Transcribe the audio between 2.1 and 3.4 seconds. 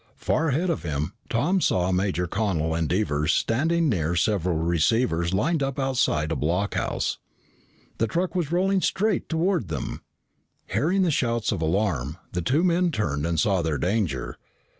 Connel and Devers